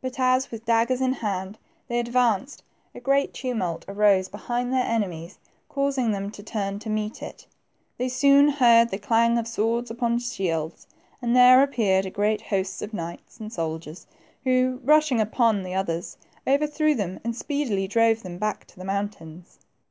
[0.00, 2.60] But as, with daggers in hand, they ad vanced,
[2.94, 7.46] a great tumult arose behind their enemies, causing them to turn to meet it.
[7.98, 10.86] They soon heard the clang of swords upon shields,
[11.20, 14.06] and there appeared a great host of knights and soldiers,
[14.44, 16.16] who, rushing upon the others,
[16.48, 19.58] overthrew them and speedily drove them back to the mountains.